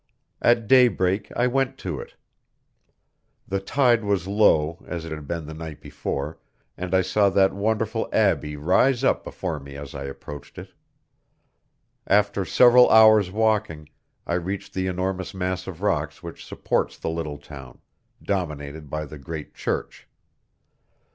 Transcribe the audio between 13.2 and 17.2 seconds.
walking, I reached the enormous mass of rocks which supports the